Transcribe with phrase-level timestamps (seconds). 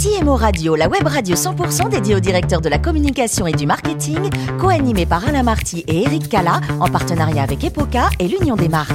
[0.00, 4.30] CMO Radio, la web radio 100% dédiée aux directeurs de la communication et du marketing,
[4.60, 8.92] co-animée par Alain Marty et Eric Cala, en partenariat avec Epoca et l'Union des marques.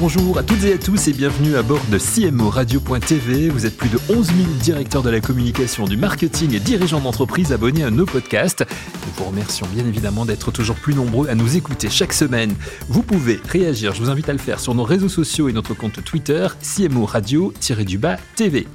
[0.00, 3.48] Bonjour à toutes et à tous et bienvenue à bord de CMO Radio.tv.
[3.48, 7.52] Vous êtes plus de 11 000 directeurs de la communication, du marketing et dirigeants d'entreprise
[7.52, 8.64] abonnés à nos podcasts.
[8.68, 12.54] Nous vous remercions bien évidemment d'être toujours plus nombreux à nous écouter chaque semaine.
[12.88, 15.74] Vous pouvez réagir, je vous invite à le faire sur nos réseaux sociaux et notre
[15.74, 18.66] compte Twitter, CMO Radio-du-bas TV.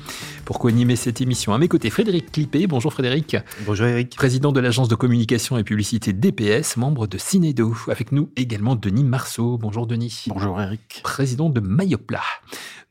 [0.49, 2.65] Pour co-animer cette émission, à mes côtés, Frédéric Clippé.
[2.65, 3.37] Bonjour Frédéric.
[3.67, 4.15] Bonjour Eric.
[4.15, 7.75] Président de l'agence de communication et publicité DPS, membre de Cinedo.
[7.87, 9.59] Avec nous également Denis Marceau.
[9.59, 10.23] Bonjour Denis.
[10.25, 11.01] Bonjour Eric.
[11.03, 12.23] Président de Mayopla.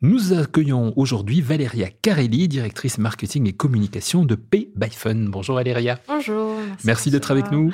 [0.02, 5.26] Nous accueillons aujourd'hui Valéria Carelli, directrice marketing et communication de Pay by Fun.
[5.26, 5.98] Bonjour Valéria.
[6.06, 6.54] Bonjour.
[6.84, 7.72] Merci, d'être avec nous.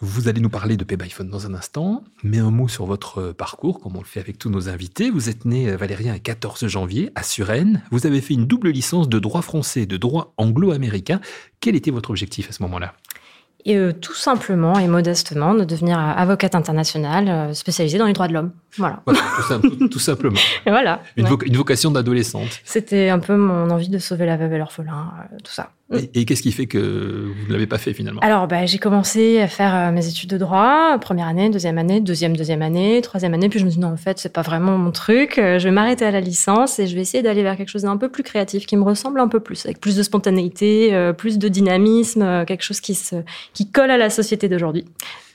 [0.00, 2.84] Vous allez nous parler de Pay by Phone dans un instant, mais un mot sur
[2.84, 5.08] votre parcours, comme on le fait avec tous nos invités.
[5.08, 7.80] Vous êtes né, euh, Valérien, le 14 janvier à Suresnes.
[7.92, 11.20] Vous avez fait une double licence de droit français et de droit anglo-américain.
[11.60, 12.94] Quel était votre objectif à ce moment-là?
[13.66, 18.28] Et euh, tout simplement et modestement de devenir avocate internationale euh, spécialisée dans les droits
[18.28, 18.52] de l'homme.
[18.76, 19.02] Voilà.
[19.90, 20.38] tout, simplement.
[20.66, 21.00] voilà.
[21.16, 22.60] Une, vocation d'adolescente.
[22.64, 25.70] C'était un peu mon envie de sauver la veuve et l'orphelin, euh, tout ça.
[26.14, 28.20] Et, qu'est-ce qui fait que vous ne l'avez pas fait finalement?
[28.22, 32.36] Alors, bah, j'ai commencé à faire mes études de droit, première année, deuxième année, deuxième,
[32.36, 34.78] deuxième année, troisième année, puis je me suis dit non, en fait, c'est pas vraiment
[34.78, 37.68] mon truc, je vais m'arrêter à la licence et je vais essayer d'aller vers quelque
[37.68, 41.12] chose d'un peu plus créatif, qui me ressemble un peu plus, avec plus de spontanéité,
[41.16, 43.16] plus de dynamisme, quelque chose qui se
[43.52, 44.84] qui colle à la société d'aujourd'hui.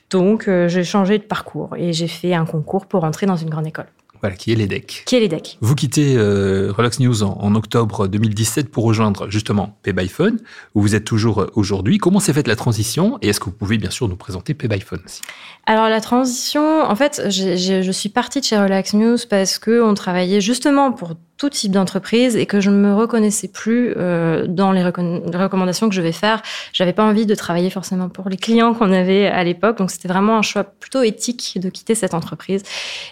[0.10, 3.50] Donc, euh, j'ai changé de parcours et j'ai fait un concours pour entrer dans une
[3.50, 3.88] grande école.
[4.22, 5.04] Voilà, qui est l'EDEC.
[5.06, 5.58] Qui est l'EDEC.
[5.62, 10.40] Vous quittez euh, Relax News en, octobre 2017 pour rejoindre justement Pay by Phone,
[10.76, 11.98] où vous êtes toujours euh, aujourd'hui.
[11.98, 13.18] Comment s'est faite la transition?
[13.22, 15.22] Et est-ce que vous pouvez bien sûr nous présenter Pay by Phone aussi?
[15.66, 19.94] Alors la transition, en fait, je suis partie de chez Relax News parce que on
[19.94, 24.74] travaillait justement pour tout type d'entreprise et que je ne me reconnaissais plus euh, dans
[24.74, 26.42] les, recommandations que je vais faire.
[26.74, 30.10] J'avais pas envie de travailler forcément pour les clients qu'on avait à l'époque, donc c'était
[30.10, 32.62] vraiment un choix plutôt éthique de quitter cette entreprise.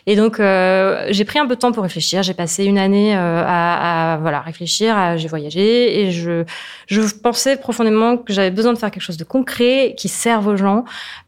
[0.07, 2.21] Et donc euh, j'ai pris un peu de temps pour réfléchir.
[2.21, 5.17] J'ai passé une année euh, à, à, voilà réfléchir.
[5.17, 6.43] J'ai voyagé et je
[6.87, 10.57] je pensais profondément que j'avais besoin de faire quelque chose de concret qui serve aux
[10.57, 10.83] gens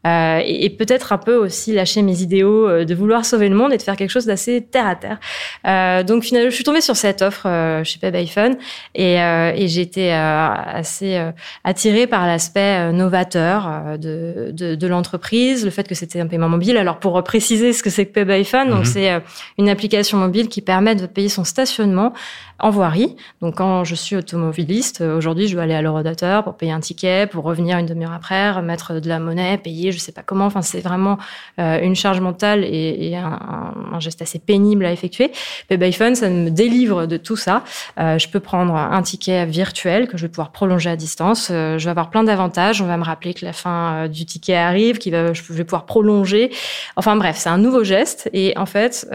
[0.06, 3.54] euh, et, et peut-être un peu aussi lâcher mes idéaux euh, de vouloir sauver le
[3.54, 6.04] monde et de faire quelque chose d'assez terre à terre.
[6.04, 8.56] Donc finalement, je suis tombée sur cette offre euh, chez PayByPhone
[8.94, 11.20] et, euh, et j'étais euh, assez
[11.64, 16.76] attirée par l'aspect novateur de, de, de l'entreprise, le fait que c'était un paiement mobile.
[16.76, 18.84] Alors pour préciser ce que c'est que PayByPhone, donc mhm.
[18.84, 19.22] c'est
[19.58, 22.12] une application mobile qui permet de payer son stationnement
[22.58, 23.16] en voirie.
[23.40, 27.26] Donc quand je suis automobiliste, aujourd'hui je dois aller à l'eurodateur pour payer un ticket,
[27.26, 30.46] pour revenir une demi-heure après, remettre de la monnaie, payer, je sais pas comment.
[30.46, 31.18] Enfin c'est vraiment
[31.58, 35.32] une charge mentale et, et un, un, geste assez pénible à effectuer.
[35.68, 36.50] PayByPhone, ça me
[36.80, 37.62] délivre de tout ça.
[37.98, 41.48] Euh, je peux prendre un ticket virtuel que je vais pouvoir prolonger à distance.
[41.50, 42.80] Euh, je vais avoir plein d'avantages.
[42.80, 45.64] On va me rappeler que la fin euh, du ticket arrive, qu'il va, je vais
[45.64, 46.50] pouvoir prolonger.
[46.96, 48.30] Enfin bref, c'est un nouveau geste.
[48.32, 49.06] Et en fait,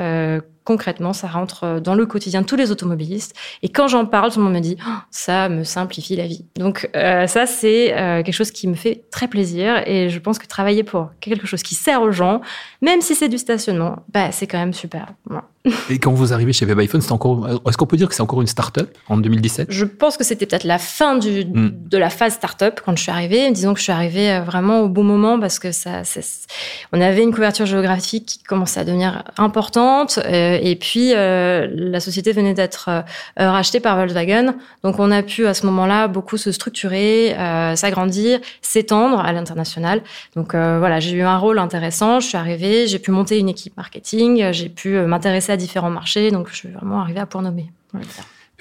[0.66, 3.36] concrètement, ça rentre euh, dans le quotidien de tous les automobilistes.
[3.62, 6.44] Et quand j'en parle, tout le monde me dit oh, ça me simplifie la vie.
[6.56, 9.88] Donc euh, ça, c'est euh, quelque chose qui me fait très plaisir.
[9.88, 12.42] Et je pense que travailler pour quelque chose qui sert aux gens,
[12.82, 15.14] même si c'est du stationnement, bah, c'est quand même super.
[15.90, 18.42] Et quand vous arrivez chez WebIPhone, c'est encore, est-ce qu'on peut dire que c'est encore
[18.42, 21.72] une start-up en 2017 Je pense que c'était peut-être la fin du, hmm.
[21.90, 23.52] de la phase start-up quand je suis arrivée.
[23.52, 26.02] Disons que je suis arrivée vraiment au bon moment parce que ça,
[26.92, 30.20] on avait une couverture géographique qui commençait à devenir importante.
[30.62, 33.02] Et puis, euh, la société venait d'être euh,
[33.38, 34.56] rachetée par Volkswagen.
[34.84, 37.36] Donc, on a pu à ce moment-là beaucoup se structurer,
[37.76, 40.02] s'agrandir, s'étendre à l'international.
[40.36, 42.20] Donc, voilà, j'ai eu un rôle intéressant.
[42.20, 46.32] Je suis arrivée, j'ai pu monter une équipe marketing, j'ai pu m'intéresser à différents marchés.
[46.32, 47.72] Donc, je suis vraiment arrivée à point nommé.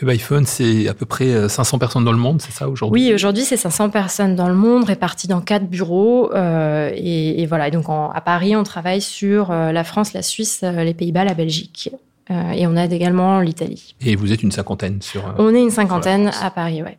[0.02, 3.08] iPhone, c'est à peu près 500 personnes dans le monde, c'est ça aujourd'hui?
[3.08, 6.32] Oui, aujourd'hui, c'est 500 personnes dans le monde, réparties dans quatre bureaux.
[6.32, 10.60] Euh, et, voilà, et donc à Paris, on travaille sur euh, la France, la Suisse,
[10.62, 11.90] euh, les Pays-Bas, la Belgique.
[12.30, 13.94] et on aide également l'Italie.
[14.00, 15.34] Et vous êtes une cinquantaine sur.
[15.38, 16.98] on est une cinquantaine à Paris, ouais.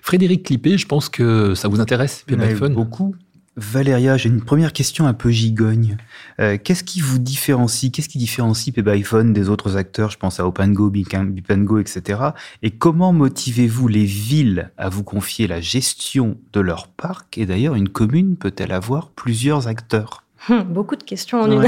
[0.00, 2.74] Frédéric Clippé, je pense que ça vous intéresse, iPhone?
[2.74, 3.14] Beaucoup.
[3.56, 5.96] Valéria, j'ai une première question un peu gigogne.
[6.38, 10.10] Euh, qu'est-ce qui vous différencie Qu'est-ce qui différencie PayByPhone des autres acteurs?
[10.10, 12.20] Je pense à OpenGo, Bipango, etc.
[12.62, 17.38] Et comment motivez-vous les villes à vous confier la gestion de leur parc?
[17.38, 20.22] Et d'ailleurs, une commune peut-elle avoir plusieurs acteurs?
[20.48, 21.66] Hum, Beaucoup de questions en une.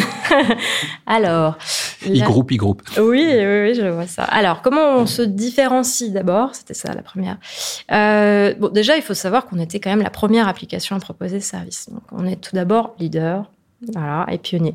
[1.06, 1.56] Alors.
[2.06, 2.82] Il groupe, il groupe.
[2.96, 4.24] Oui, oui, oui, je vois ça.
[4.24, 6.54] Alors, comment on se différencie d'abord?
[6.54, 7.36] C'était ça la première.
[7.92, 11.40] Euh, bon, déjà, il faut savoir qu'on était quand même la première application à proposer
[11.40, 11.88] ce service.
[11.90, 13.44] Donc, on est tout d'abord leader
[13.90, 14.75] voilà, et pionnier.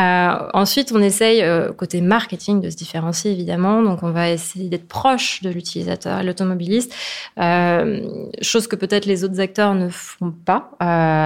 [0.00, 3.82] Euh, ensuite, on essaye, euh, côté marketing, de se différencier, évidemment.
[3.82, 6.92] Donc, on va essayer d'être proche de l'utilisateur, l'automobiliste,
[7.38, 8.00] euh,
[8.42, 10.70] chose que peut-être les autres acteurs ne font pas,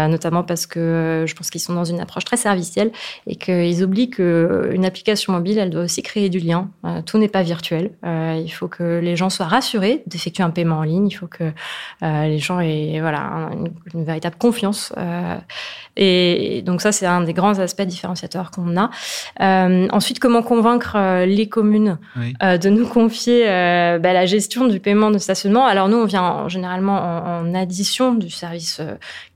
[0.09, 2.93] notamment parce que je pense qu'ils sont dans une approche très servicielle
[3.27, 6.69] et qu'ils oublient qu'une application mobile, elle doit aussi créer du lien.
[7.07, 7.93] Tout n'est pas virtuel.
[8.05, 11.07] Il faut que les gens soient rassurés d'effectuer un paiement en ligne.
[11.09, 11.53] Il faut que
[12.03, 14.93] les gens aient voilà, une, une véritable confiance.
[15.97, 18.91] et donc, ça, c'est un des grands aspects différenciateurs qu'on a.
[19.41, 22.35] Euh, ensuite, comment convaincre euh, les communes oui.
[22.43, 25.67] euh, de nous confier bah, la gestion du paiement de stationnement?
[25.67, 28.81] Alors nous, on vient en, généralement en, en, addition du service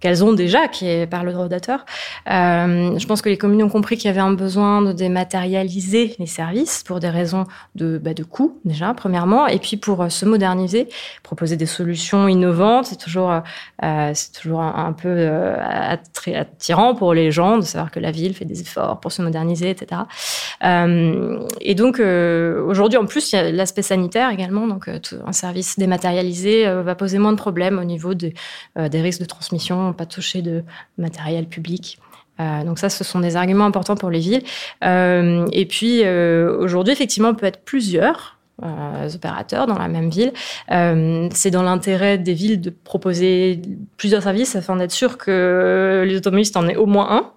[0.01, 1.85] qu'elles ont déjà, qui est par le drodateur.
[2.31, 6.17] Euh, je pense que les communes ont compris qu'il y avait un besoin de dématérialiser
[6.19, 7.45] les services pour des raisons
[7.75, 10.89] de, bah, de coût déjà, premièrement, et puis pour se moderniser,
[11.23, 12.87] proposer des solutions innovantes.
[12.87, 13.33] C'est toujours,
[13.83, 15.29] c'est toujours un, un peu
[16.35, 20.03] attirant pour les gens de que la ville fait des efforts pour se moderniser, etc.
[20.65, 24.67] Euh, et donc euh, aujourd'hui, en plus, il y a l'aspect sanitaire également.
[24.67, 28.33] Donc euh, un service dématérialisé va poser moins de problèmes au niveau de,
[28.77, 30.65] des risques de transmission, pas toucher de
[30.99, 31.99] matériel public.
[32.39, 34.43] Donc ça, ce sont des arguments importants pour les villes.
[34.83, 40.33] Et puis aujourd'hui, effectivement, on peut être plusieurs euh, opérateurs dans la même ville.
[40.71, 43.61] Euh, c'est dans l'intérêt des villes de proposer
[43.97, 47.33] plusieurs services afin d'être sûr que les automobilistes en aient au moins un.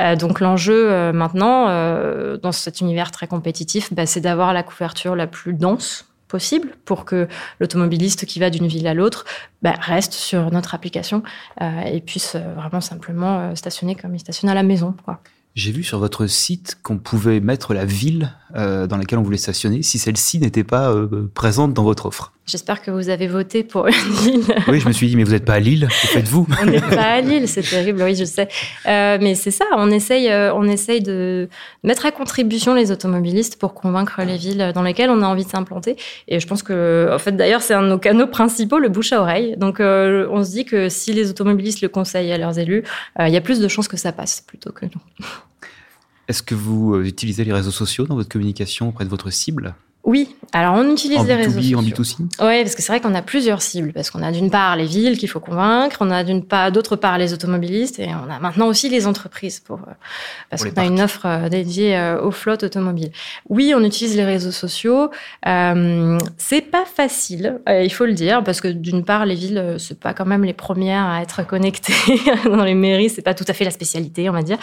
[0.00, 4.62] Euh, donc l'enjeu euh, maintenant, euh, dans cet univers très compétitif, bah, c'est d'avoir la
[4.62, 7.28] couverture la plus dense possible pour que
[7.60, 9.24] l'automobiliste qui va d'une ville à l'autre
[9.62, 11.22] bah, reste sur notre application
[11.60, 14.96] euh, et puisse vraiment simplement stationner comme il stationne à la maison.
[15.04, 15.20] Quoi.
[15.54, 19.36] J'ai vu sur votre site qu'on pouvait mettre la ville euh, dans laquelle on voulait
[19.36, 22.32] stationner si celle-ci n'était pas euh, présente dans votre offre.
[22.46, 24.54] J'espère que vous avez voté pour une ville.
[24.68, 26.46] Oui, je me suis dit, mais vous n'êtes pas à Lille, que faites-vous?
[26.60, 28.48] On n'est pas à Lille, c'est terrible, oui, je sais.
[28.86, 31.48] Euh, mais c'est ça, on essaye, euh, on essaye de
[31.84, 35.50] mettre à contribution les automobilistes pour convaincre les villes dans lesquelles on a envie de
[35.50, 35.96] s'implanter.
[36.28, 39.14] Et je pense que, en fait, d'ailleurs, c'est un de nos canaux principaux, le bouche
[39.14, 39.56] à oreille.
[39.56, 42.82] Donc, euh, on se dit que si les automobilistes le conseillent à leurs élus,
[43.18, 45.26] il y a plus de chances que ça passe plutôt que non.
[46.28, 49.74] Est-ce que vous utilisez les réseaux sociaux dans votre communication auprès de votre cible?
[50.04, 51.78] Oui, alors on utilise en les réseaux sociaux.
[51.78, 54.50] En B2C Oui, parce que c'est vrai qu'on a plusieurs cibles, parce qu'on a d'une
[54.50, 58.08] part les villes qu'il faut convaincre, on a d'une part, d'autre part les automobilistes, et
[58.08, 59.92] on a maintenant aussi les entreprises, pour, euh,
[60.50, 63.12] parce qu'on a une offre euh, dédiée aux flottes automobiles.
[63.48, 65.10] Oui, on utilise les réseaux sociaux.
[65.46, 69.76] Euh, c'est pas facile, euh, il faut le dire, parce que d'une part les villes,
[69.78, 71.92] c'est pas quand même les premières à être connectées
[72.44, 74.58] dans les mairies, c'est pas tout à fait la spécialité, on va dire.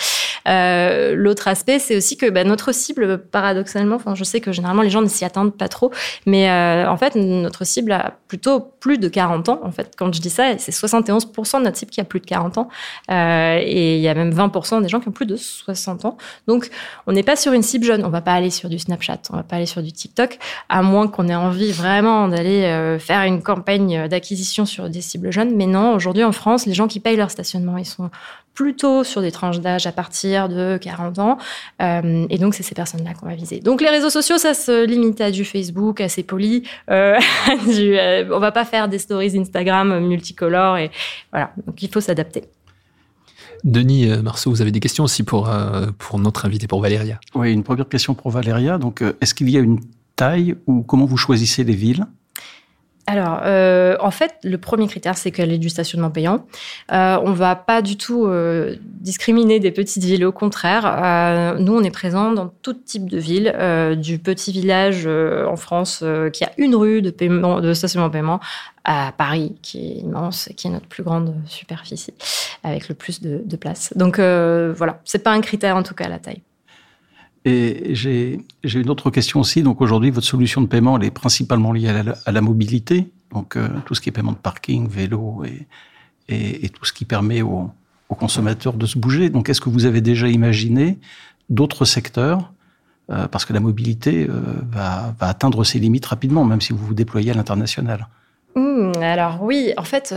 [0.47, 4.81] Euh, L'autre aspect, c'est aussi que bah, notre cible, paradoxalement, enfin, je sais que généralement
[4.81, 5.92] les gens ne s'y pas trop.
[6.25, 9.60] Mais euh, en fait, notre cible a plutôt plus de 40 ans.
[9.63, 12.25] En fait, quand je dis ça, c'est 71% de notre cible qui a plus de
[12.25, 12.69] 40 ans.
[13.10, 16.18] Euh, et il y a même 20% des gens qui ont plus de 60 ans.
[16.48, 16.69] Donc,
[17.07, 18.06] on n'est pas sur une cible jeune.
[18.06, 20.38] On va pas aller sur du Snapchat, on va pas aller sur du TikTok,
[20.69, 25.31] à moins qu'on ait envie vraiment d'aller euh, faire une campagne d'acquisition sur des cibles
[25.31, 25.56] jeunes.
[25.56, 28.10] Mais non, aujourd'hui en France, les gens qui payent leur stationnement, ils sont
[28.53, 31.38] plutôt sur des tranches d'âge à partir de 40 ans.
[31.81, 33.59] Euh, et donc, c'est ces personnes-là qu'on va viser.
[33.59, 36.63] Donc, les réseaux sociaux, ça se limite à du Facebook assez poli.
[36.89, 37.18] Euh,
[37.74, 40.77] du, euh, on va pas faire des stories Instagram multicolores.
[40.77, 40.92] Et
[41.31, 41.51] voilà.
[41.65, 42.44] Donc, il faut s'adapter.
[43.63, 45.48] Denis Marceau, vous avez des questions aussi pour,
[46.00, 48.80] pour notre invité, pour Valéria Oui, une première question pour Valéria.
[48.80, 49.80] Donc, est-ce qu'il y a une
[50.15, 52.07] taille ou comment vous choisissez les villes?
[53.07, 56.45] Alors, euh, en fait, le premier critère, c'est qu'elle ait du stationnement payant.
[56.91, 60.86] Euh, on va pas du tout euh, discriminer des petites villes, au contraire.
[60.86, 65.46] Euh, nous, on est présent dans tout type de ville, euh, du petit village euh,
[65.48, 66.03] en France
[66.34, 68.39] qui a une rue de, paiement, de stationnement paiement
[68.86, 72.13] à Paris, qui est immense, qui est notre plus grande superficie,
[72.63, 73.60] avec le plus de, de.
[73.96, 76.41] Donc voilà, c'est pas un critère en tout cas la taille.
[77.43, 79.63] Et j'ai une autre question aussi.
[79.63, 81.89] Donc aujourd'hui, votre solution de paiement, elle est principalement liée
[82.25, 83.12] à la, mobilité.
[83.33, 87.05] Donc euh, tout ce qui est paiement de parking, vélo et, et, tout ce qui
[87.05, 87.71] permet aux,
[88.10, 89.29] consommateurs de se bouger.
[89.29, 91.00] Donc est-ce que vous avez déjà imaginé
[91.50, 92.51] d'autres secteurs
[93.10, 96.86] euh, Parce que la mobilité euh, va, va, atteindre ses limites rapidement, même si vous
[96.86, 98.07] vous déployez à l'international?
[98.55, 100.13] Mmh, alors oui, en fait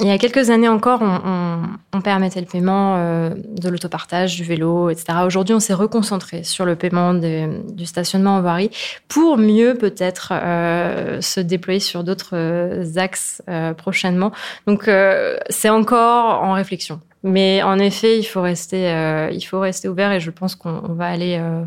[0.00, 4.36] il y a quelques années encore, on, on, on permettait le paiement euh, de l'autopartage,
[4.36, 5.18] du vélo, etc.
[5.26, 8.70] Aujourd'hui, on s'est reconcentré sur le paiement du stationnement en voirie
[9.08, 14.32] pour mieux peut-être euh, se déployer sur d'autres axes euh, prochainement.
[14.66, 17.00] Donc, euh, c'est encore en réflexion.
[17.22, 20.94] Mais en effet, il faut rester, euh, il faut rester ouvert et je pense qu'on
[20.94, 21.64] va aller euh,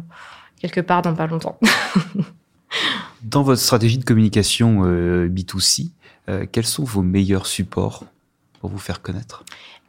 [0.59, 1.59] quelque part dans pas longtemps.
[3.23, 4.83] dans votre stratégie de communication
[5.27, 5.91] B2C,
[6.51, 8.05] quels sont vos meilleurs supports?
[8.63, 9.43] Pour vous faire connaître?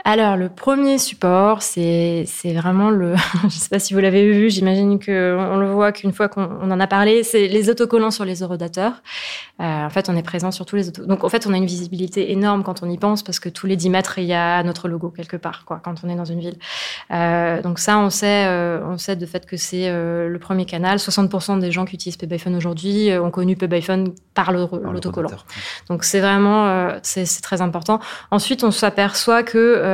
[0.06, 3.14] Alors, le premier support, c'est vraiment le.
[3.40, 6.70] je ne sais pas si vous l'avez vu, j'imagine qu'on le voit qu'une fois qu'on
[6.70, 9.02] en a parlé, c'est les autocollants sur les horodateurs.
[9.60, 11.06] Euh, en fait, on est présent sur tous les autos.
[11.06, 13.66] Donc, en fait, on a une visibilité énorme quand on y pense parce que tous
[13.66, 16.26] les 10 mètres, il y a notre logo quelque part, quoi, quand on est dans
[16.26, 16.58] une ville.
[17.10, 20.66] Euh, donc, ça, on sait, euh, on sait de fait que c'est euh, le premier
[20.66, 20.98] canal.
[20.98, 25.30] 60% des gens qui utilisent PayByPhone aujourd'hui euh, ont connu PayByPhone par l'autocollant.
[25.88, 28.00] Donc, c'est vraiment, c'est très important.
[28.30, 29.93] Ensuite, on s'aperçoit que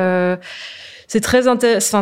[1.07, 2.01] c'est très intéressant.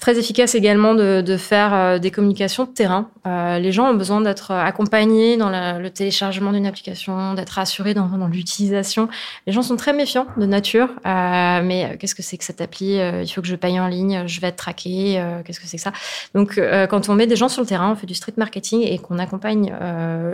[0.00, 3.10] Très efficace également de, de faire euh, des communications de terrain.
[3.26, 8.06] Euh, les gens ont besoin d'être accompagnés dans le téléchargement d'une application, d'être assurés dans,
[8.06, 9.08] dans l'utilisation.
[9.46, 10.88] Les gens sont très méfiants de nature.
[11.06, 12.94] Euh, mais qu'est-ce que c'est que cette appli?
[12.94, 15.22] Il faut que je paye en ligne, je vais être traqué.
[15.44, 15.92] qu'est-ce que c'est que ça?
[16.34, 16.60] Donc,
[16.90, 19.18] quand on met des gens sur le terrain, on fait du street marketing et qu'on
[19.18, 19.72] accompagne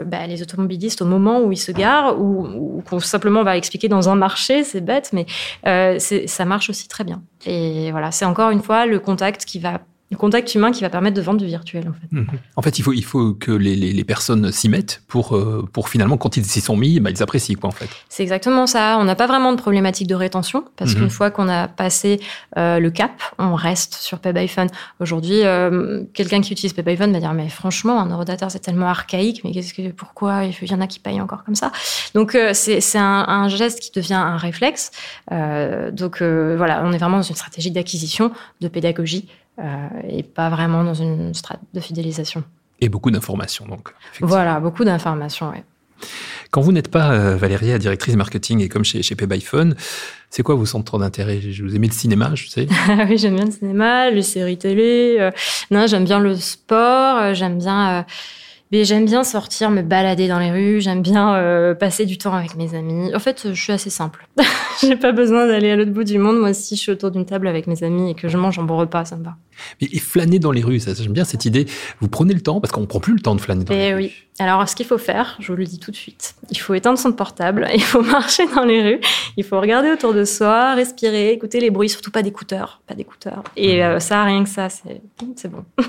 [0.06, 3.88] bah, les automobilistes au moment où ils se garent ou, ou qu'on simplement va expliquer
[3.88, 5.26] dans un marché, c'est bête, mais
[5.98, 7.22] ça marche aussi très bien.
[7.46, 10.88] Et voilà, c'est encore une fois le contact qui va le contact humain qui va
[10.88, 12.08] permettre de vendre du virtuel en fait.
[12.10, 12.26] Mmh.
[12.56, 15.68] En fait, il faut, il faut que les, les, les personnes s'y mettent pour, euh,
[15.70, 17.90] pour finalement, quand ils s'y sont mis, bah, ils apprécient quoi en fait.
[18.08, 18.96] C'est exactement ça.
[18.98, 20.94] On n'a pas vraiment de problématique de rétention parce mmh.
[20.94, 22.20] qu'une fois qu'on a passé
[22.56, 24.68] euh, le cap, on reste sur PayByPhone.
[25.00, 29.42] Aujourd'hui, euh, quelqu'un qui utilise PayByPhone va dire mais franchement, un eurodateur c'est tellement archaïque,
[29.44, 31.70] mais qu'est-ce que pourquoi il y en a qui payent encore comme ça?
[32.14, 34.90] Donc c'est un, un, geste qui devient un réflexe.
[35.30, 39.28] Donc voilà, on est vraiment dans une stratégie d'acquisition, de pédagogie
[40.08, 42.44] et pas vraiment dans une strate de fidélisation.
[42.80, 43.88] Et beaucoup d'informations, donc.
[44.20, 45.62] Voilà, beaucoup d'informations, oui.
[46.50, 49.74] Quand vous n'êtes pas, euh, Valérie, directrice marketing et comme chez, chez PayByPhone,
[50.30, 51.40] c'est quoi vos centres d'intérêt?
[51.40, 52.66] Je vous aimez le cinéma, je sais.
[53.08, 55.16] oui, j'aime bien le cinéma, les séries télé.
[55.18, 55.30] Euh,
[55.70, 58.00] non, j'aime bien le sport, euh, j'aime bien...
[58.00, 58.02] Euh,
[58.70, 62.34] mais j'aime bien sortir, me balader dans les rues, j'aime bien euh, passer du temps
[62.34, 63.14] avec mes amis.
[63.14, 64.28] En fait, je suis assez simple.
[64.82, 66.38] J'ai pas besoin d'aller à l'autre bout du monde.
[66.38, 68.64] Moi, si je suis autour d'une table avec mes amis et que je mange un
[68.64, 69.36] bon repas, ça me va.
[69.80, 71.66] Mais et flâner dans les rues, ça, j'aime bien cette idée.
[72.00, 73.94] Vous prenez le temps, parce qu'on prend plus le temps de flâner dans et les
[73.94, 74.06] oui.
[74.06, 74.12] rues.
[74.40, 76.98] Alors, ce qu'il faut faire, je vous le dis tout de suite, il faut éteindre
[76.98, 79.00] son portable, il faut marcher dans les rues,
[79.36, 83.42] il faut regarder autour de soi, respirer, écouter les bruits, surtout pas d'écouteurs, pas d'écouteurs.
[83.56, 85.00] Et euh, ça, rien que ça, c'est
[85.48, 85.64] bon.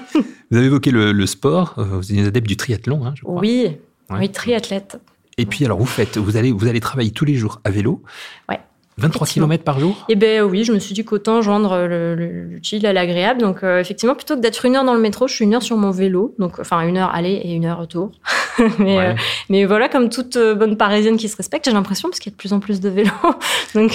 [0.51, 3.39] vous avez évoqué le, le sport, vous êtes une adepte du triathlon, hein, je crois.
[3.39, 3.77] Oui,
[4.09, 4.17] ouais.
[4.17, 4.97] oui, triathlète.
[5.37, 8.03] Et puis, alors, vous faites, vous allez, vous allez travailler tous les jours à vélo.
[8.49, 8.59] Ouais.
[8.99, 10.05] 23 km par jour?
[10.09, 13.41] Eh ben oui, je me suis dit qu'autant joindre l'utile à l'agréable.
[13.41, 15.63] Donc euh, effectivement, plutôt que d'être une heure dans le métro, je suis une heure
[15.63, 16.35] sur mon vélo.
[16.39, 18.11] Donc enfin une heure aller et une heure retour.
[18.79, 19.07] mais, ouais.
[19.07, 19.15] euh,
[19.49, 22.33] mais voilà, comme toute euh, bonne parisienne qui se respecte, j'ai l'impression parce qu'il y
[22.33, 23.11] a de plus en plus de vélos.
[23.75, 23.91] donc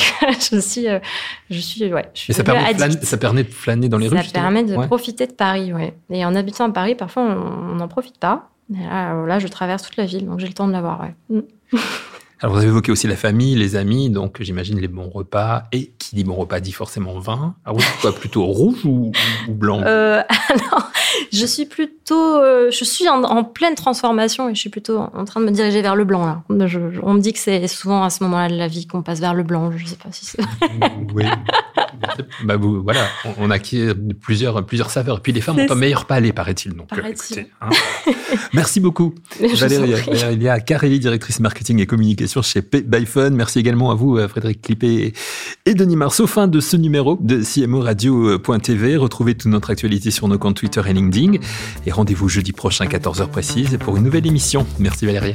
[0.50, 0.98] je suis, euh,
[1.50, 2.08] je suis ouais.
[2.14, 4.24] Je suis Et ça permet, de flâner, ça permet de flâner dans les ça rues.
[4.24, 4.86] Ça permet de ouais.
[4.86, 5.94] profiter de Paris, ouais.
[6.10, 8.50] Et en habitant à Paris, parfois on n'en profite pas.
[8.72, 11.42] Et là, là, je traverse toute la ville, donc j'ai le temps de l'avoir, ouais.
[12.44, 15.62] Alors, vous avez évoqué aussi la famille, les amis, donc j'imagine les bons repas.
[15.72, 17.54] Et qui dit bon repas dit forcément vin.
[17.64, 19.12] Ah oui, quoi, plutôt rouge ou,
[19.48, 19.80] ou blanc?
[19.82, 20.90] Euh, Alors,
[21.32, 25.24] je suis plutôt, euh, je suis en, en, pleine transformation et je suis plutôt en
[25.24, 26.66] train de me diriger vers le blanc là.
[26.66, 29.00] Je, je, on me dit que c'est souvent à ce moment-là de la vie qu'on
[29.00, 29.70] passe vers le blanc.
[29.74, 30.42] Je sais pas si c'est.
[31.14, 31.24] oui.
[32.44, 35.18] Bah, voilà, on, on acquiert plusieurs, plusieurs saveurs.
[35.18, 36.72] Et puis les femmes ont un meilleur palais, paraît-il.
[36.74, 37.70] Donc, paraît écoutez, hein.
[38.52, 39.92] Merci beaucoup, Valérie.
[39.92, 43.34] Valérie Carelli, directrice marketing et communication chez PayByPhone.
[43.34, 45.12] Merci également à vous, Frédéric Clippé
[45.66, 46.26] et Denis Marceau.
[46.26, 48.96] Fin de ce numéro de CMO Radio.tv.
[48.96, 51.38] Retrouvez toute notre actualité sur nos comptes Twitter et LinkedIn.
[51.86, 54.66] Et rendez-vous jeudi prochain, 14h précise, pour une nouvelle émission.
[54.78, 55.34] Merci Valérie.